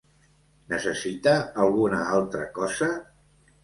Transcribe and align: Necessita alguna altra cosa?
Necessita 0.73 1.35
alguna 1.67 2.03
altra 2.19 2.51
cosa? 2.61 2.95